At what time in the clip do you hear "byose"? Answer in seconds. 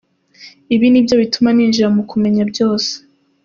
2.51-2.91